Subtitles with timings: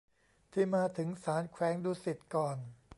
[0.53, 2.57] ที่มาถึงศาลแขวงดุสิตก่อน